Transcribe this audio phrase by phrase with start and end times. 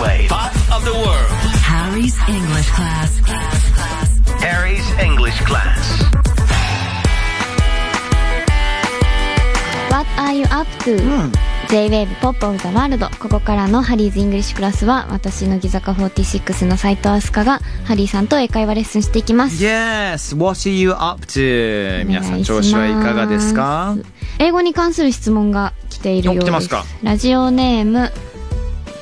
[0.00, 0.28] wave.
[0.28, 1.28] Part of the world.
[1.62, 3.20] Harry's English class.
[4.40, 6.02] Harry's English class.
[9.90, 10.96] What are you up to?、
[11.68, 22.04] J-Wave Pop of the World ここからのハリーズイングリッシュクラスは私乃木坂46の斉藤飛鳥がハリーさんと英会話レッスンしていきます Yes, what are you up to?
[22.06, 23.96] 皆さん調子はいかがですか
[24.38, 28.12] 英語に関する質問が来ているようですお来てますかラジオネーム、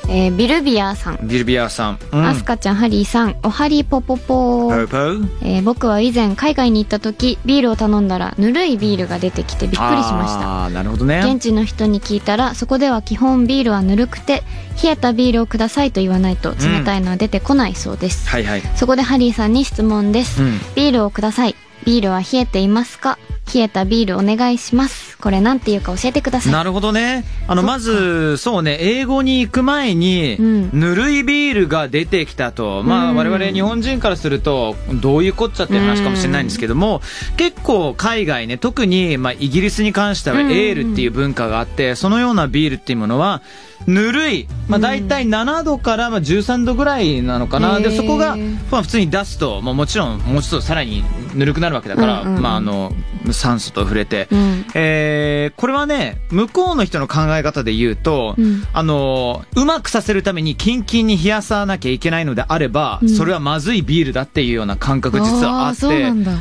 [0.07, 1.99] えービルビアさん、ビルビアさん。
[2.11, 2.25] うん。
[2.25, 3.35] アスカちゃんハリーさん。
[3.43, 10.47] おはりぽぽぽポーポーえー僕は以前海外に行った時ビールを頼んだらぬるいビールが出てきてびっくりしました。
[10.47, 11.21] ああ、なるほどね。
[11.25, 14.43] 現地の人に聞いたらそこでは基本ビールはぬるくて
[14.81, 18.61] 冷えたビールをくださいと言わないと冷たいのは出てこないそうです、はいはい。
[18.75, 20.59] そこでハリーさんに質問です、うん。
[20.75, 21.55] ビールをください。
[21.85, 23.17] ビールは冷えていますか？
[23.53, 26.53] 冷えたビールお願いしますこれなんていうか教えてください。
[26.53, 27.23] なるほどね。
[27.47, 30.69] あの、まず、そうね、英語に行く前に、うん。
[30.71, 32.83] ぬるいビールが出てきたと。
[32.83, 37.01] まあ、うん我々日本人からすると、どういうこっちゃっていう話かもしれないんですけども、
[37.37, 40.49] 結構海外ね、特に、まあ、イギリスに関してはエうん。
[40.51, 43.41] ールっていう文化があって、そのようなビールっていうものは、
[43.87, 44.47] ぬるい。
[44.67, 47.79] まあ、大体7度からまあ13度ぐらいなのかな。
[47.79, 47.95] で、へー。
[47.97, 48.35] そこが、
[48.71, 51.03] まあ、普通に出すと、まあ、もちろん、もうちょっとさらに
[51.35, 52.93] ぬるくなるわけだから、うんうんまあ、あの、
[53.31, 54.65] 酸素と触れて、うん。
[54.73, 58.63] えーこれはね、向こうの人の考え方で言うと、うん。
[58.73, 63.09] あのーうまくさせるためにキンキンに冷やさなきゃいけないのであれば、うん。
[63.09, 65.79] それはまずいビールだっていうような感覚実はあって、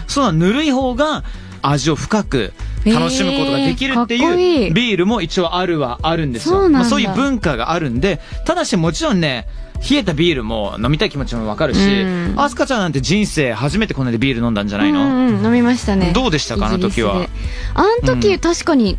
[0.09, 1.25] そうなぬるい方が
[1.71, 2.53] 味を深く
[2.85, 6.55] 楽しむことができるっていうビールも一応あるはあるんですよ。
[6.57, 9.47] そうまあ、そういう文化があるんで、ただしもちろんね、
[9.91, 12.35] 冷えたビールも飲みたい気持ちもわかるし、うん。
[12.37, 16.13] アスカちゃんなんて人生初めてこんなでビール飲んだんじゃないの、うんうん飲みましたね。
[16.15, 16.67] どうでしたか？
[16.67, 17.27] あの時は。
[17.75, 18.99] あの時、確かに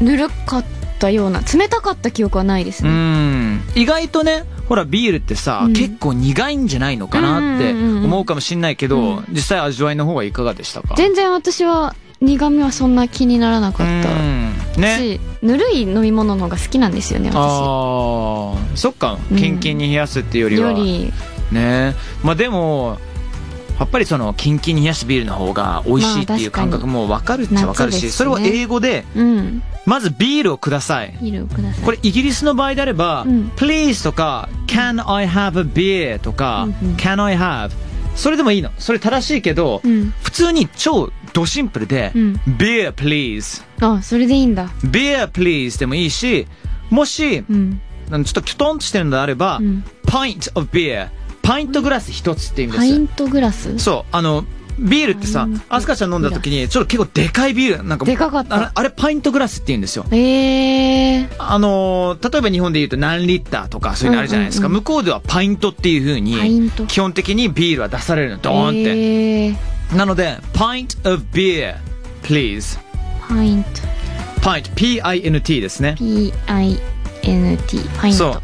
[0.00, 0.64] ぬるかっ
[0.98, 3.62] たような冷たかった記憶はないですうね、ん。
[3.74, 5.72] 意外とねほらビールってさ、うん。
[5.72, 8.04] 結構苦いんじゃないのかなってうんうんうんうん。
[8.06, 9.24] 思うかもしんないけど、うん。
[9.30, 10.96] 実際味わいの方はいかがでしたか？
[10.96, 14.52] 全然私は苦味はそんな気にならなかったうん。
[14.78, 14.96] ね。
[14.98, 17.36] しぬるい飲み物の方が好きなんですよね私。
[17.36, 18.76] あー。
[18.76, 19.18] そっか。
[19.30, 21.12] うんキンキンに冷やすっていうよりは、より。
[21.52, 21.94] ね。
[22.22, 22.98] まあでも
[23.78, 28.10] やっぱりそのキンキンに冷やすビールの方が美味しいっていう感覚も分かるっちゃ分かるしね。
[28.10, 29.62] それを英語でうん。
[29.84, 31.16] まずビールをください。
[31.20, 31.84] ビールをください。
[31.84, 33.52] これイギリスの場合であれば、うん。
[33.56, 36.96] please とか can I have a beer とか、うんうん。
[36.96, 37.70] can I have
[38.16, 38.70] それでもいいの。
[38.78, 40.12] それ正しいけど、うん。
[40.22, 42.40] 普通に超ドシンプルで、うん。
[42.56, 43.62] beer please.
[43.80, 44.68] あそれでいいんだ。
[44.84, 46.46] beer please でもいいし
[46.88, 47.80] もし、うん。
[48.08, 49.84] ちょっとキョトンとしてるのであれば、うん。
[50.06, 51.10] pint of beer
[51.42, 52.80] パイントグラス一つって意味です。
[52.80, 53.78] パイントグラス？
[53.78, 54.44] そうあの
[54.78, 57.84] ビールってさアスカちゃん飲んだ時にちょっと結構でかいビール。
[57.84, 58.56] なんかでかかった。
[58.56, 60.06] あれあれパイントグラスって言うんですよ。
[60.10, 64.68] ええあのー例えば日本で言うと何リッターとかそういうのあるじゃないですか。
[64.68, 68.78] うんうん向こうではパイントっていう風パイントに、基本的にビールは出されるの、ドーンって。
[69.46, 71.76] えーなので、pint of beer,
[72.22, 72.78] please.
[73.28, 73.70] パイント
[74.40, 75.94] pint, p-i-n-t ですね。
[75.98, 78.42] P-I-N-T パイントそう。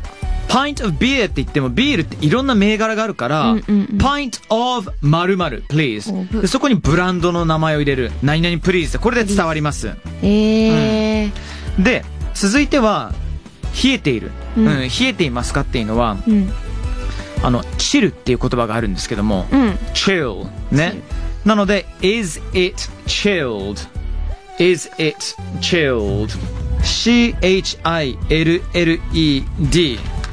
[0.48, 3.98] pint of beer って言ってもビールっていろんな銘柄があるから、うんうんうん。
[3.98, 6.12] pint of 〇〇 please.
[6.12, 6.42] おぶ。
[6.42, 9.90] でそこにブランドの名前を入れる何々 please これで伝わります。
[10.22, 11.30] ええ
[11.78, 12.04] で
[12.34, 13.12] 続いては
[13.84, 16.52] 冷えている、ううんん冷えていますかっていうのはうん。
[17.44, 19.70] あの、チルっていう言葉があるんですけども、うん。
[19.94, 21.00] chill ね。
[21.44, 22.76] なので、is it
[23.06, 23.88] chilled?
[24.58, 25.16] is it
[25.60, 26.30] chilled?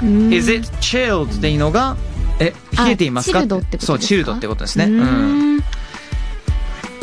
[0.03, 1.97] ん is it chilled っていうのが、
[2.39, 3.39] え、あ冷えていますか？
[3.39, 3.87] チルドってことですか？
[3.87, 5.61] そう、チルドってことですね。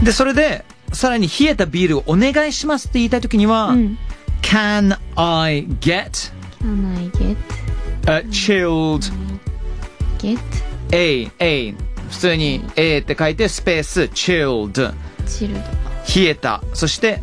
[0.02, 3.98] で、それで、さらに冷えたビールをお願いしますって言いたいときには、うん。
[4.42, 7.36] can I get Can I get
[8.06, 9.10] a chilled
[10.18, 10.38] get?
[10.92, 11.74] A, A
[12.10, 14.94] 普通に A って書いてスペース chilled
[15.26, 16.62] チルド冷えた。
[16.72, 17.22] そして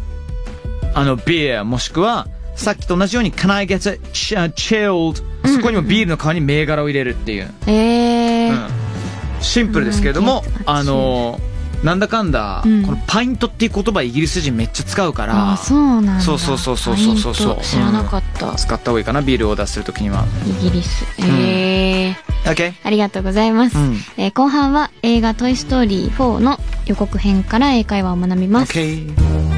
[0.93, 8.57] あの beer もしくはさっきと同じように can I get chilled そこにもビールの代わりに銘柄を入れるっていう、ええうん。
[9.41, 11.39] シンプルですけれどもあの
[11.83, 12.83] なんだかんだ、うん。
[12.85, 16.21] このパイントっていう言葉イギリス人めっちゃ使うからあそうなんだ。
[16.21, 18.55] そうそうそうそうそうそう知らなかった。
[18.55, 20.25] 使った方がいいかなビールを出するときには。
[20.47, 21.05] イギリス。
[21.19, 21.23] え
[21.89, 21.92] え
[22.45, 23.95] OK ありがとうございます、うん。
[24.17, 29.52] えー後半は映画「トイ・ストーリー4」の予告編から英会話を学びます、OK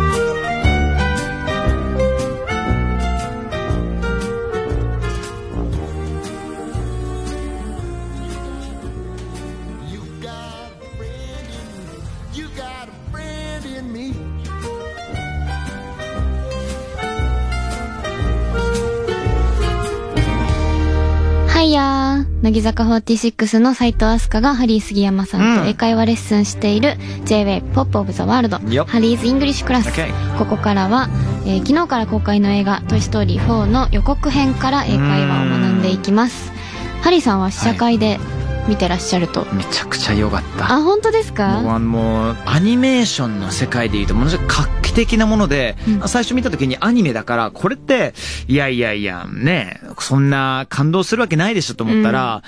[22.46, 26.96] 乃木坂46の齋藤飛鳥がハリー杉山さんと英会話レッスンしている
[27.26, 29.90] J-WAVE Pop of the World よっ Harry's English Class。
[29.90, 31.10] OK ここからは、
[31.48, 36.52] えー昨日から公開の映画「トイ・ストーリー4」の予告編から英会話を学んでいきます。
[37.02, 38.20] ハリーさんは試写会で
[38.68, 40.74] 見てらっしゃると、めちゃくちゃ良かった。
[40.74, 41.60] あ本当ですか？
[41.80, 46.08] もう、アニメーションの世界で言うと、ものすごく画期的なもので、うん。
[46.08, 48.14] 最初見た時にアニメだから、これって、
[48.48, 52.44] いやいやいや、ね、そんな感動するわけないでしょと思ったら、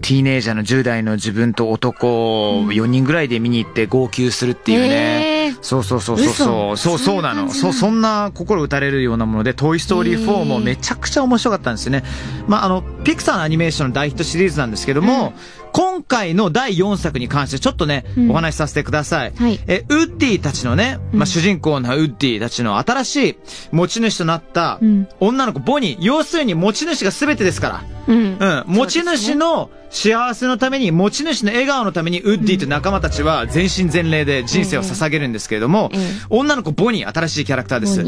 [0.00, 5.46] ティーネイジャーの10代の自分と男4人ぐらいで見に行って号泣するっていうね。
[5.46, 6.76] へーそうそうそうそうそう。
[6.76, 7.48] そうそうなの。
[7.50, 12.02] そう、そんな心打たれるようなもので、トイストーリー4もめちゃくちゃ面白かったんですよね。
[12.48, 15.34] まあ、あの、ピクサーのアニメーションの大ヒットシリーズなんですけども、
[15.72, 18.30] 今回の第4作に関してちょっとね、うん。
[18.30, 19.32] お話しさせてください。
[19.34, 19.58] はい。
[19.66, 23.36] え、ウッディたちのね、まあ、主人公のウッディたちの新しい
[23.72, 25.08] 持ち主となったうん。
[25.20, 27.84] 女の子ボニー、要するに持ち主が全てですから。
[28.08, 28.36] うん。
[28.38, 28.64] うん。
[28.66, 38.04] 持ち主の幸せのために、持ち主の笑顔のために、ウッディと仲間たちは全身全霊で人生を捧げるんですけれどもええ、女の子ボニー、新しいキャラクターです。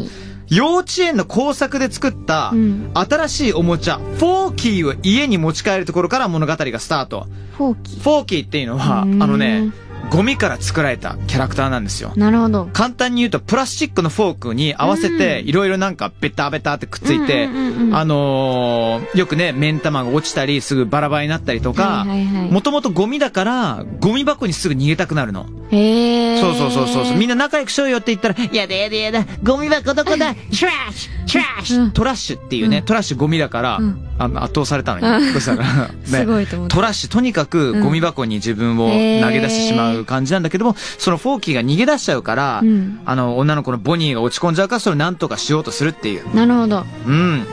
[0.49, 2.91] 幼稚園の工作で作ったうん。
[2.93, 7.27] 新しいおもちゃ、フォーキーを家に持ち帰るところから物語がスタート。
[7.57, 9.17] フォーキフォーキーっていうのは、あうん。
[9.19, 9.71] のね、
[10.11, 12.11] ゴミから作られたキャラクターなんですよ。
[12.15, 12.69] なるほど。
[12.73, 17.95] 簡単に言うと、プラスチックのフォークに合わせて、いろいろなんかベタベタってくっついてうんうんうんう、ん。
[17.95, 22.05] あのーよくね、目ん玉が落ちたり、すぐバラバラになったりとか
[22.51, 25.47] もともとゴミだから、ゴミ箱にすぐ逃げたくなるの。
[25.71, 27.17] へえそうそうそうそうそう。
[27.17, 35.33] みんな仲良くしようよって言ったら、やだやだやだ、ゴミ箱どこだトラッシュトラッシュトラッシュっていうね、トラッシュゴミだからうん、あの圧倒されたのよ。
[35.33, 35.91] そしたら、 ね。
[36.05, 46.35] すごいと思トラッシュ、とにかくゴミ箱に自分を投げ出してしまう感じなんだけども、そのフォーキーが逃げ出しちゃうからうん、あの、女の子のボニーが落ち込んじゃうから、それをなんとかしようとするっていう。
[46.35, 46.85] なるほど。
[47.07, 47.45] うん。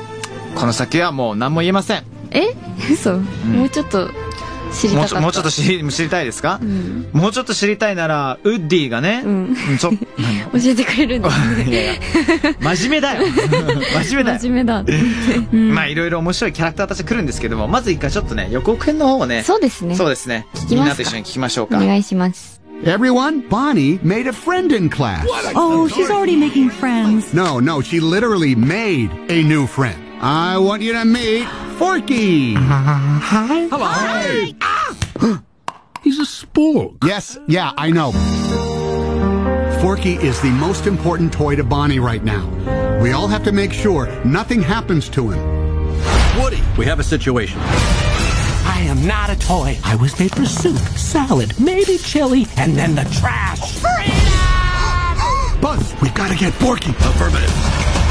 [0.54, 2.04] この先はもう何も言えません。
[2.30, 2.54] え？
[2.92, 4.08] 嘘、もうちょっと
[4.74, 6.58] 知りたかったもうちょっと知り知りたいですか？
[6.62, 9.98] うんもうちょっと知りたいなら、ウッディがね、うんちょ、 教
[10.64, 12.00] えてくれるんですね
[12.60, 13.22] 真面目だよ。
[14.04, 14.38] 真面目だよ。
[14.40, 14.84] 真面目だ、
[15.52, 20.46] うんまあいろいろ面白いキャラクターたち来るんですけども、まず一回ちょっとね、予告編の方をね、そうですねそうですね。
[20.54, 20.74] きますか？
[20.74, 21.76] みんなと一緒に聞きましょうか。
[21.76, 25.24] お願いします Everyone, Bonnie made a friend in class.
[25.54, 27.32] Oh, she's already making friends.
[27.32, 29.94] No, no, she literally made a new friend.
[30.24, 31.48] I want you to meet
[31.78, 32.54] Forky.
[32.54, 33.66] Hi!
[33.72, 34.52] Hello!
[34.60, 35.42] Ah.
[36.04, 36.98] He's a spook.
[37.04, 38.12] Yes, yeah, I know.
[39.80, 42.46] Forky is the most important toy to Bonnie right now.
[43.02, 45.40] We all have to make sure nothing happens to him.
[46.40, 47.58] Woody, we have a situation.
[47.60, 49.76] I am not a toy.
[49.82, 53.82] I was made for soup, salad, maybe chili, and then the trash.
[55.60, 56.90] Buzz, we've got to get Forky.
[56.90, 58.01] Affirmative.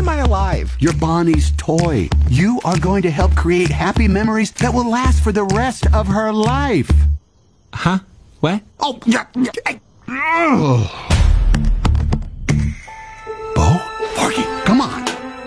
[0.00, 0.74] Am I alive?
[0.80, 2.08] You're Bonnie's toy.
[2.30, 6.06] You are going to help create happy memories that will last for the rest of
[6.06, 6.90] her life.
[7.74, 7.98] Huh?
[8.40, 8.62] What?
[8.80, 9.26] Oh, yeah.
[9.66, 9.78] Hey.
[13.54, 13.78] Bo?
[14.16, 15.04] Forky, come on.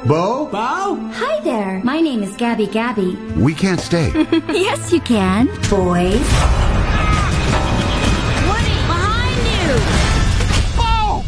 [0.08, 0.46] Bo?
[0.46, 0.96] Bo?
[1.14, 1.82] Hi there.
[1.84, 3.16] My name is Gabby Gabby.
[3.36, 4.12] We can't stay.
[4.54, 5.48] Yes, you can.
[5.68, 6.14] Boys.
[8.46, 10.12] Woody, behind you!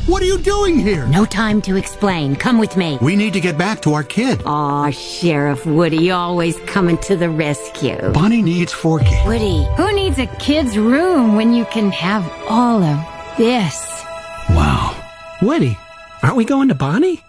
[0.06, 0.12] Bo!
[0.12, 1.06] What are you doing here?
[1.08, 2.36] No time to explain.
[2.36, 2.98] Come with me.
[3.02, 4.42] We need to get back to our kid.
[4.46, 7.98] Aw, Sheriff Woody always coming to the rescue.
[8.12, 9.16] Bonnie needs Forky.
[9.26, 14.04] Woody, who needs a kid's room when you can have all of this?
[14.50, 14.96] Wow.
[15.42, 15.78] Woody,
[16.24, 17.22] aren't we going to Bonnie?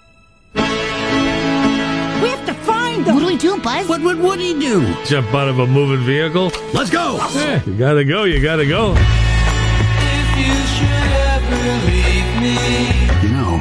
[0.54, 0.60] We
[2.28, 3.14] have to find them.
[3.14, 3.88] What do we do, Buzz?
[3.88, 4.94] What would Woody do?
[5.04, 6.50] jump out of a moving vehicle.
[6.72, 7.16] Let's go.
[7.34, 8.94] Yeah, you gotta go, you gotta go.
[13.22, 13.54] You know,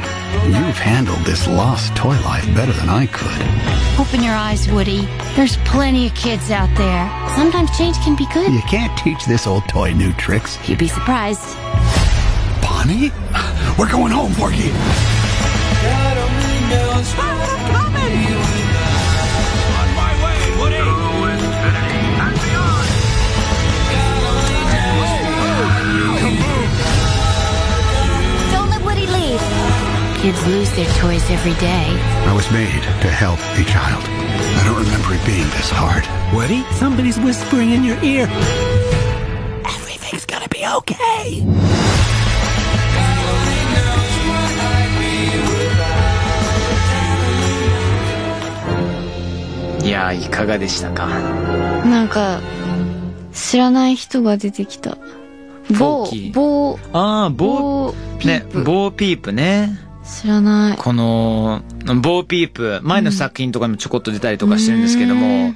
[0.46, 4.00] you've handled this lost toy life better than I could.
[4.00, 5.06] Open your eyes, Woody.
[5.34, 7.08] There's plenty of kids out there.
[7.36, 8.52] Sometimes change can be good.
[8.52, 10.56] You can't teach this old toy new tricks.
[10.68, 11.56] You'd be surprised.
[12.62, 13.10] Bonnie?
[13.78, 14.72] We're going home, Forky.
[30.26, 31.86] Kids lose their toys every day.
[32.26, 34.02] I was made to help a child.
[34.58, 36.02] I don't remember it being this hard.
[36.34, 38.26] Woody, somebody's whispering in your ear.
[39.64, 41.46] Everything's gonna be okay.
[49.84, 51.06] いやー、いかがでしたか
[51.86, 52.40] なんか
[53.32, 54.96] 知らない人が出てきた
[55.66, 59.85] フォ某ーキー某ああ、ボ某ー、ね、ボーピープね。
[60.06, 60.76] 知らない。
[60.76, 65.54] この、ボーピープ、前の作品とかにもちょこっと出たりとかしてるんですけども、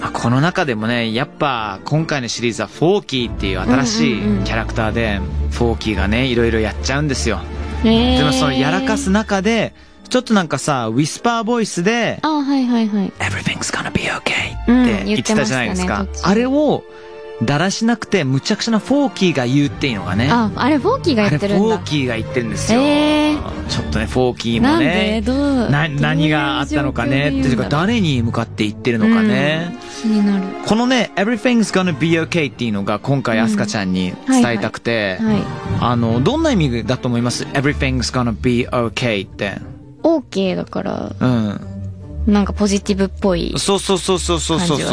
[0.00, 5.20] まあ、この中でもね、やっぱ今回のシリーズはフォーキーっていう新しいキャラクターで、
[5.50, 7.40] フォーキーがね、いろいろやっちゃうんですよ。
[7.84, 9.74] えーでもそのやらかす中で、
[10.08, 13.12] ちょっとなんかさ、ウィスパーボイスで、あ、はいはいはい。
[13.18, 16.04] Everything's gonna be okay うんって言ってたじゃないですか。
[16.04, 16.82] ねあれを、
[17.42, 20.28] だらしなくて、むちゃくちゃなフォーキーが言うっていうのがね。
[20.30, 21.76] あ、あれ、フォーキーがあれフやってるんだ。
[21.76, 22.80] ォーキーが言ってるんですよ。
[22.80, 23.36] え
[23.68, 26.00] ちょっとね、フォーキーもなんでね。
[26.00, 27.28] 何があったのかね。
[27.28, 29.74] っていうか、誰に向かって言ってるのかね。
[30.02, 30.44] 気になる。
[30.66, 35.36] このね、Everything's gonna be okay っていうのが今回アスカちゃんに伝えたくて、はい。
[35.80, 39.58] あの、どんな意味だと思います ?Everything's gonna be okay って。
[40.02, 41.69] OK だから、うん。
[42.30, 43.78] なんかポジティブっぽい感じは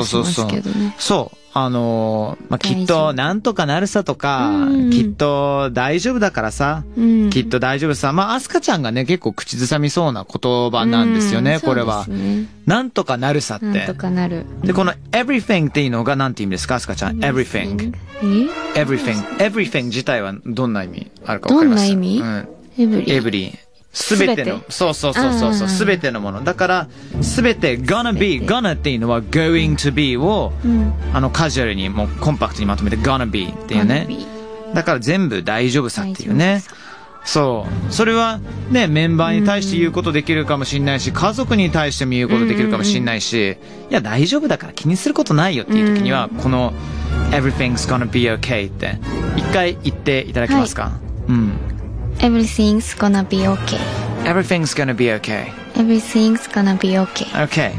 [0.06, 0.96] しますけどね。
[0.98, 4.52] そうそうあのー、まあ、きっとなんとかなるさとか、
[4.92, 6.84] きっと大丈夫だからさ、
[7.32, 8.14] きっと大丈夫さ。
[8.14, 12.06] まあ、アスカちゃんがね、結構口ずさみそうな言葉なんですよね、これは、
[12.68, 13.66] なんとかなるさって。
[13.66, 14.46] なんとかなる。
[14.62, 17.92] で、この everything っていうのがなんて意味ですか、アスカちゃん？everything。
[18.76, 19.16] everything。
[19.38, 21.90] everything 自体はどんな意味あるかわかります？
[21.90, 23.06] どんな意味、うん、every。
[23.06, 23.67] every。
[23.94, 26.44] すべてのそうそうそうそうすべてのもの。
[26.44, 26.88] だから、
[27.22, 30.94] すべて gonna be、gonna っていうのは going to be を、うん。
[31.14, 34.08] あの、カジュアルにもうコンパクトにまとめて gonna be っていうね。
[34.74, 36.62] だから全部大丈夫さっていうね。
[37.28, 37.94] そう。
[37.94, 38.40] それは
[38.70, 43.58] ね、メンバーに対して言うことできるかもしれないし、家族に対しても言うことできるかもしれないし、
[43.90, 46.74] いや、大丈夫だから気にすることないよっていう時には、この
[47.32, 48.98] everything's gonna be okay って、
[49.36, 50.94] 一回言っていただけますか、
[51.28, 51.52] うん。
[52.20, 53.80] Everything's gonna be okay.
[54.24, 55.52] everything's gonna be okay.
[55.76, 57.26] Everything's gonna be okay.
[57.44, 57.72] okay.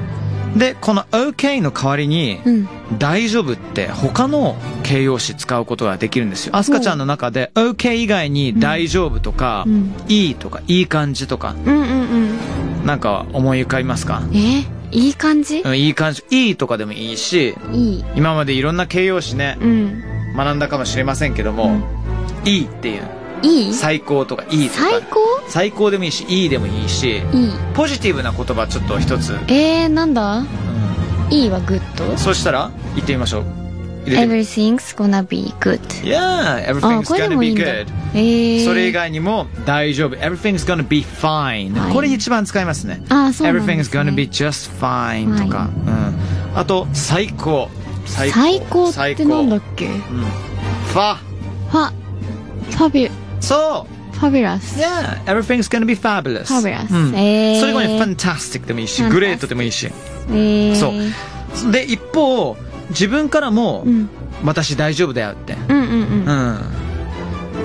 [0.56, 2.68] で、この OK の代わりに、うん。
[2.98, 6.56] 大丈夫って他の形容詞使うことができるんですよ。
[6.56, 12.86] アスカちゃんの中で OK 以外に大丈夫とか、うんいいとか、いい感じとか、うんうんうん。
[12.86, 14.22] なんか思い浮かびますか？
[14.32, 14.64] え？
[14.90, 15.60] いい感じ？
[15.60, 16.24] うん、いい感じ。
[16.30, 18.04] いいとかでもいいし、いい。
[18.16, 20.02] 今までいろんな形容詞ね、うん。
[20.34, 21.78] 学んだかもしれませんけども、
[22.46, 23.02] いいっていう、
[23.42, 23.74] いい？
[23.74, 25.18] 最高とかいいとか、最高？
[25.48, 27.22] 最高でもいいし、いいでもいいし、いい。
[27.74, 30.44] ポジティブな言葉ちょっと一つ、えー、なんだ？
[31.30, 32.16] いいはグッド？
[32.16, 33.44] そしたら、言ってみましょう。
[34.06, 35.78] Everything's gonna be good.
[36.02, 37.86] Yeah, あ、everything's gonna もいい be んだ good.。
[38.14, 38.64] えー。
[38.64, 40.16] それ以外にも大丈夫。
[40.16, 41.78] Everything's gonna be fine.
[41.78, 43.02] はいこれ一番使いますね。
[43.10, 45.68] あそうなんですね Everything's gonna be just fine とか。
[45.86, 46.58] うん。
[46.58, 47.68] あと、最高。
[48.06, 49.86] 最最高ってなんだっけ？
[49.86, 49.92] うん。
[49.92, 51.16] ファ。
[51.70, 51.92] ファ、
[52.70, 54.80] ファビュ、そうファビュラス。
[54.80, 56.46] Yeah, everything's gonna be fabulous.
[56.46, 57.14] Fabulous うん。
[57.14, 59.88] えーそれ以外に fantastic でもいいし、great でもいいし。
[60.30, 60.74] えー。
[60.74, 60.92] そ
[61.68, 61.72] う。
[61.72, 62.56] で、一方、
[62.90, 64.08] 自分からも、うん。
[64.44, 65.56] 私大丈夫だよって。
[65.68, 66.24] うんうんうん。
[66.26, 66.58] うん。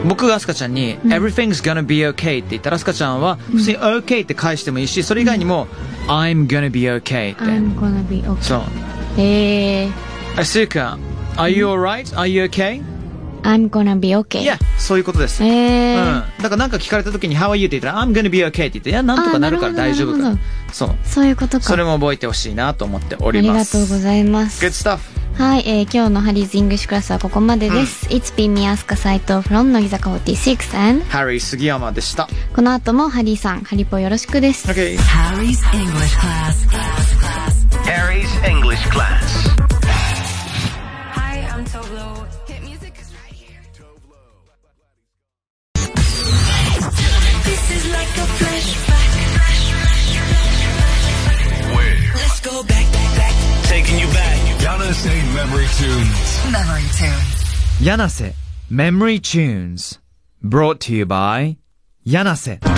[0.08, 5.68] 僕がアスカちゃんに、everything's gonna be okay って言ったら、アスカちゃんは、普通に okay って返してもいいし、それ以外にも、
[6.08, 7.44] I'm gonna be okay って。
[7.44, 8.42] I'm gonna be okay.
[8.42, 8.62] そう。
[9.18, 9.92] えー。
[10.39, 10.98] あ、スーカ、
[11.38, 12.15] are you alright?
[12.15, 12.82] Are you okay?
[13.43, 14.39] I'm gonna be okay.
[14.41, 15.43] いや、そういうことです。
[15.43, 16.03] えうん。
[16.03, 16.23] ー。
[16.41, 17.67] だからなんか聞かれた時に How are you?
[17.67, 20.38] って言ったら I'm gonna be okay って言って、いや、なんとかなるから大丈夫か。
[20.71, 20.95] そう。
[21.05, 21.63] そういうことか。
[21.63, 23.71] それも覚えてほしいなと思っております。
[23.71, 24.65] ありがとうございます。
[24.65, 25.00] Good stuff.
[25.38, 28.05] はい、えー、今日の Harry's English Class はここまでです。
[28.09, 32.29] It's been me, アスカ斎藤 from 乃木坂46 and ハリー杉山でした。
[32.55, 34.67] この後もハリーさん、ハリポよろしくです。
[34.69, 34.95] Okay.
[34.97, 36.67] Harry's English class.
[37.83, 39.12] Harry's English class.
[57.81, 58.36] 柳瀬
[58.72, 60.00] Memory Tunes
[60.43, 61.57] Brought to you by
[62.05, 62.69] 柳瀬7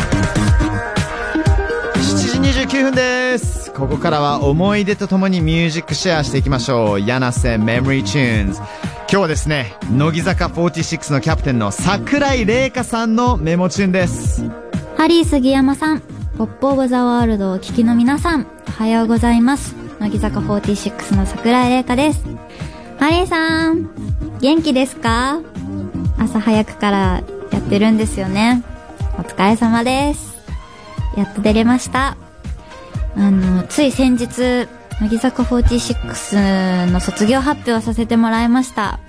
[2.41, 3.73] 時29分です。
[3.73, 7.01] ここからは思い出とともにミュージックシェアしていきましょう。
[7.01, 8.63] 柳瀬 Memory Tunes 今
[9.07, 14.49] 日はですね乃木坂46のキャプテンの桜井玲香さんのメモチューンです。
[14.95, 15.99] ハリー杉山さん、
[16.37, 19.75] ポップオブザワールドをお聞きの皆さん、おはようございます。
[19.99, 22.23] 乃木坂46の桜井玲香です。
[22.99, 23.89] ハリーさん、
[24.39, 25.39] 元気ですか？
[26.17, 28.63] 朝早くからやってるんですよね。
[29.17, 30.37] お疲れ様です。
[31.15, 32.17] やっと出れました。
[33.15, 34.67] あの、つい先日、
[35.01, 38.99] 乃木坂46の卒業発表させてもらいました。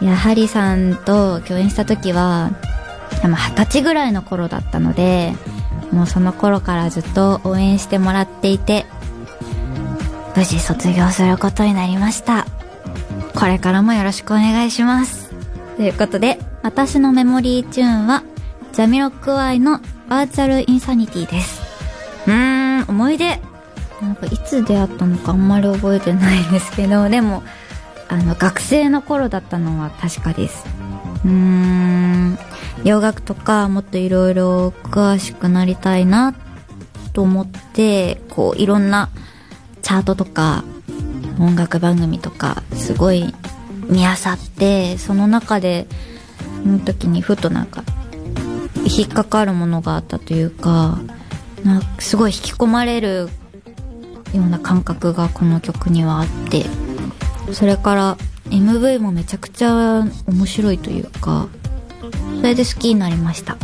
[0.00, 2.50] や、ハリさんと共演した時は、
[3.22, 5.34] 二十歳ぐらいの頃だったので、
[5.92, 8.86] もうその頃からずっと応援してもらっていて、
[10.36, 12.46] 無事卒業することになりました。
[13.40, 15.30] これからもよろしくお願いします。
[15.76, 18.22] ということで、私のメモリーチューンは、
[18.74, 19.80] ジャミロックワイの
[20.10, 21.62] バーチャルインサニティです。
[22.26, 23.40] うーん、思い出。
[24.02, 27.42] なんかいつ出会ったのかあんまり覚えてないんですけど、 でも、
[28.10, 30.66] あの、学生の頃だったのは確かです。
[31.24, 32.38] うーん、
[32.84, 36.34] 洋楽とかもっといろいろ詳しくなりたいな
[37.14, 39.08] と思って、こう、いろんな
[39.80, 40.62] チャートとか、
[41.40, 43.34] 音楽番組とか、すごい
[43.88, 45.86] 見あさって、その中で、
[46.62, 47.82] その時にふとなんか、
[48.86, 50.98] 引っかかるものがあったというか、
[51.64, 53.28] なんかすごい引き込まれる
[54.34, 56.66] ような感覚がこの曲にはあって、
[57.52, 58.16] それから
[58.50, 61.48] MV もめちゃくちゃ面白いというか、
[62.36, 63.56] それで好きになりました。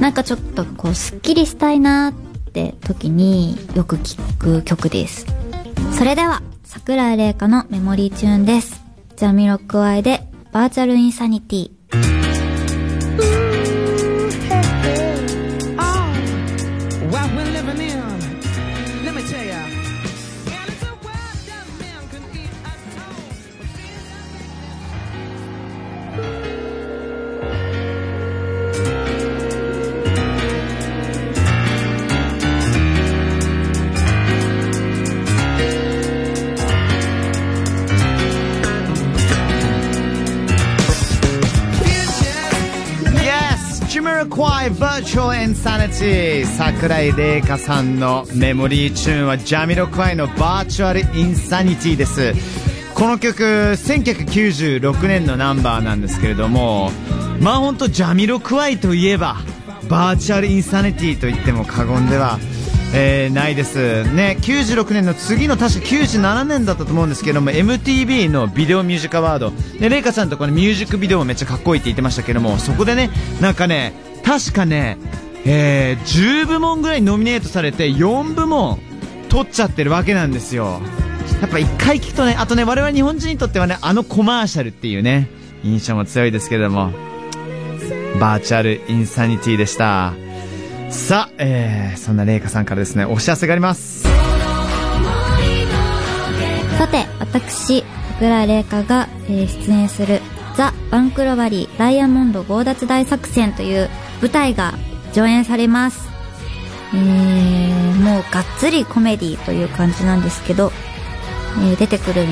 [0.00, 2.12] なんかちょっとこう、スッキリしたいなっ
[2.52, 5.26] て時によく聴く曲です。
[5.96, 8.82] それでは、桜井玲香のメモリーチューンです。
[9.16, 11.77] ジャミロックワイで、バーチャルインサニティ。
[43.98, 44.28] Yes!
[44.28, 52.32] Jamiroquai Virtual Insanity 桜井玲香さんのメモリーチューンはジャミロクワイの Virtual Insanity です
[52.94, 56.90] この曲1996年のナンバーなんですけれども
[57.40, 59.36] まあ本当ジャミロクワイといえば
[59.88, 62.38] Virtual Insanity と言っても過言では
[62.94, 64.04] えーないです。
[64.14, 69.52] ね96年の次の確か97年だったと思うんですけども MTV のビデオミュージックアワード。
[69.78, 73.92] でレイカちゃんとこのミュージックビデオもめっちゃかっこいいって言ってましたけどもそこでねなんかね
[74.24, 74.96] 確かね
[75.44, 78.78] えー10部門ぐらいノミネートされて4部門
[79.28, 80.80] 取っちゃってるわけなんですよ。
[81.42, 85.28] やっぱ一回聞くとねあとね我々日本人にとってはねあのコマーシャルっていうね
[85.62, 86.90] 印象も強いですけども。
[88.18, 90.12] バーチャルインサニティでした。
[90.90, 94.04] さあ、えー、そんなレイカさんからですね、お知らせがあります。
[96.78, 100.20] さて、私、桜井玲香が、えー出演する
[100.56, 103.88] ザ・バンクロバリーダイヤモンド強奪大作戦という
[104.20, 104.74] 舞台が
[105.12, 106.08] 上演されます。
[106.94, 110.72] えー、もうがっつりコメディという感じなんですけど、
[111.58, 112.24] えー出てくる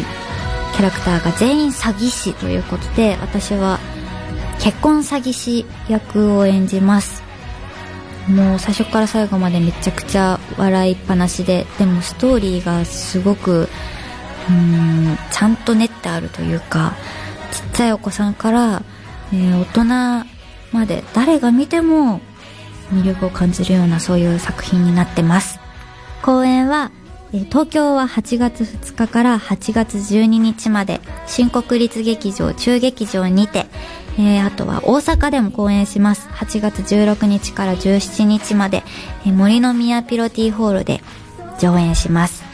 [0.75, 3.79] キャラクターが全員詐欺師ということで、私は
[4.61, 7.26] 結婚詐欺師役を演じます。
[8.29, 13.69] もう最初から最後までめちゃくちゃ笑いっぱなしで、でもストーリーがすごく、
[14.49, 16.95] うーん、ちゃんと練ってあるというか、
[17.53, 18.83] ちっちゃいお子さんから、
[19.33, 20.27] えー大人
[20.73, 22.21] まで誰が見ても
[22.93, 25.61] 魅力を感じるようなそういう作品になってます。
[26.23, 26.91] 公演は、
[27.33, 33.67] 東京は8月2日から8月12日まで、新国立劇場中劇場にて、
[34.19, 36.29] えーあとは大阪でも公演します。
[36.29, 38.83] 8月16日から17日まで、
[39.25, 41.03] えー森の宮ピロティホールで
[41.61, 42.45] 上演します。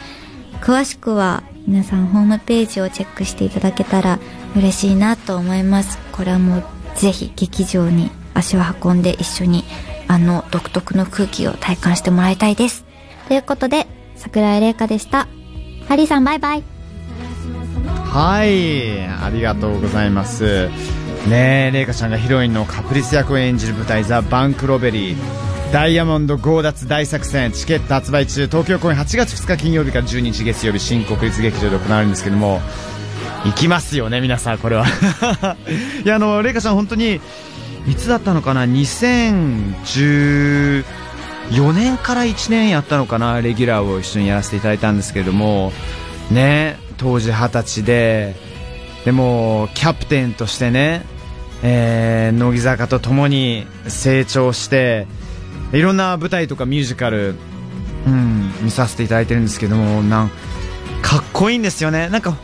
[0.61, 4.19] 詳しくは皆さんホームページをチェックしていただけたら
[4.55, 5.99] 嬉しいなと思います。
[6.11, 6.63] これはもう
[6.95, 9.63] ぜひ劇場に足を運んで一緒に
[10.07, 12.85] あの独特の空気を体感してもらいたいです。
[13.27, 15.27] ということで、桜井玲香でした。
[15.87, 16.63] ハリーさんバイバイ。
[18.05, 20.69] はい、ありがとうございます。
[21.27, 25.43] ねえ、レイカちゃんがヒロインのカプリス役を演じる舞台ザ・バンクロベリー。
[25.73, 32.61] ダイヤモンド強奪大作戦チケット発売中東京公演8月2日金曜日から12日月曜日新国立劇場で行われるんですけども
[33.43, 34.85] 行きますよね皆さんこれは
[36.05, 37.19] いやあのレイカちゃん本当に
[37.87, 38.67] いつだったのかな？
[41.49, 45.71] 4年から1年やったのかなレギュラーを一緒にやらせていただいたんですけれども。
[46.31, 48.35] ね当時二十歳で
[49.05, 51.05] でもキャプテンとしてね、
[51.61, 55.07] えー乃木坂と共に成長して
[55.73, 57.35] いろんな舞台とかミュージカル、
[58.07, 60.29] うん、見させていただいてるんですけどもなん
[61.01, 62.07] かっこいいんですよね。
[62.09, 62.37] なんか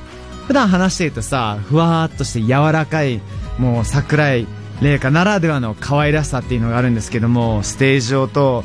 [0.48, 3.22] 普段話してるとさふわっとして柔らかい
[3.58, 4.48] もう桜井
[4.82, 8.64] 玲香ならではの可愛らしさっていうのがあるんですけどもステージ上と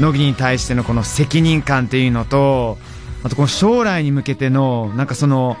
[0.00, 2.76] 乃木に対してのこの責任感っていうのと
[3.22, 5.56] あとこの将来に向けてのなんかその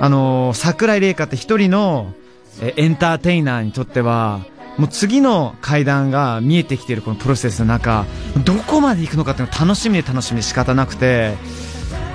[0.00, 2.12] あの桜井玲香って一人の
[2.60, 4.40] エンターテイナーにとっては
[4.78, 8.06] もう次の階段が見えてきているこのプロセスの中
[8.44, 11.34] どこまで行くのかっていうの楽しみで楽しみで仕方なくて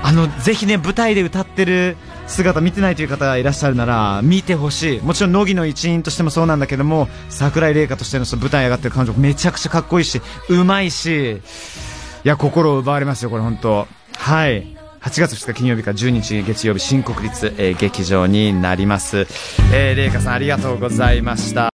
[0.02, 1.98] あのぜひね舞台で歌ってる
[2.28, 5.02] 姿見てないという方がいらっしゃるなら、見てほしい。
[5.02, 11.40] もちろん、乃木の一員としてもそうなんだけども、桜井玲香としてのその舞台上がってる感情めちゃくちゃかっこいいし、うまいし、い
[12.24, 14.76] や、心を奪われますよ、これ本当はい。
[15.02, 19.28] 8月2日金曜日から10日月曜日新国立、えー劇場になります。
[19.74, 21.72] えー、玲香さんありがとうございました。